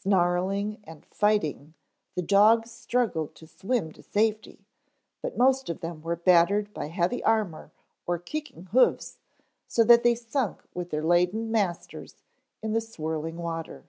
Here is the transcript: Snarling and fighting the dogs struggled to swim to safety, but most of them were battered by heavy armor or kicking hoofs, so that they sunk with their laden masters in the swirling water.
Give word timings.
Snarling 0.00 0.78
and 0.84 1.04
fighting 1.06 1.74
the 2.14 2.22
dogs 2.22 2.70
struggled 2.70 3.34
to 3.34 3.48
swim 3.48 3.90
to 3.94 4.00
safety, 4.00 4.64
but 5.20 5.36
most 5.36 5.68
of 5.68 5.80
them 5.80 6.02
were 6.02 6.14
battered 6.14 6.72
by 6.72 6.86
heavy 6.86 7.20
armor 7.24 7.72
or 8.06 8.16
kicking 8.16 8.66
hoofs, 8.66 9.18
so 9.66 9.82
that 9.82 10.04
they 10.04 10.14
sunk 10.14 10.62
with 10.72 10.90
their 10.90 11.02
laden 11.02 11.50
masters 11.50 12.22
in 12.62 12.74
the 12.74 12.80
swirling 12.80 13.38
water. 13.38 13.88